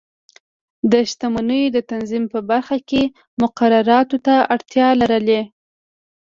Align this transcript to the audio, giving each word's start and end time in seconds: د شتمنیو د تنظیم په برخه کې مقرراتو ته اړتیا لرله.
د 0.91 0.93
شتمنیو 1.09 1.73
د 1.75 1.77
تنظیم 1.91 2.23
په 2.33 2.39
برخه 2.49 2.77
کې 2.89 3.03
مقرراتو 3.41 4.17
ته 4.25 4.35
اړتیا 4.53 4.87
لرله. 5.01 5.41